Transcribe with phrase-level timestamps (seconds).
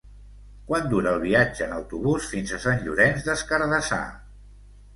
[0.71, 4.05] Quant dura el viatge en autobús fins a Sant Llorenç des Cardassar?